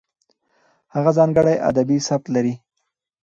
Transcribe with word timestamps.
هغه 0.93 1.11
ځانګړی 1.17 1.55
ادبي 1.69 1.97
سبک 2.07 2.25
لري. 2.35 2.53